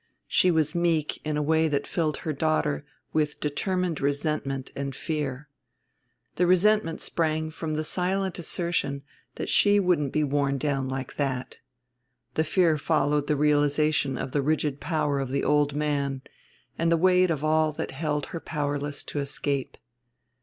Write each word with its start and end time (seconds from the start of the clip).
She 0.27 0.49
was 0.49 0.73
meek 0.73 1.21
in 1.23 1.37
a 1.37 1.43
way 1.43 1.67
that 1.67 1.85
filled 1.85 2.17
her 2.25 2.33
daughter 2.33 2.83
with 3.13 3.39
determined 3.39 4.01
resentment 4.01 4.71
and 4.75 4.95
fear. 4.95 5.47
The 6.37 6.47
resentment 6.47 7.01
sprang 7.01 7.51
from 7.51 7.75
the 7.75 7.83
silent 7.83 8.39
assertion 8.39 9.03
that 9.35 9.47
she 9.47 9.79
wouldn't 9.79 10.11
be 10.11 10.23
worn 10.23 10.57
down 10.57 10.89
like 10.89 11.17
that; 11.17 11.59
the 12.33 12.43
fear 12.43 12.79
followed 12.79 13.27
the 13.27 13.35
realization 13.35 14.17
of 14.17 14.31
the 14.31 14.41
rigid 14.41 14.79
power 14.79 15.19
of 15.19 15.29
the 15.29 15.43
old 15.43 15.75
man 15.75 16.23
and 16.79 16.91
the 16.91 16.97
weight 16.97 17.29
of 17.29 17.43
all 17.43 17.71
that 17.73 17.91
held 17.91 18.25
her 18.33 18.39
powerless 18.39 19.03
to 19.03 19.19
escape. 19.19 19.77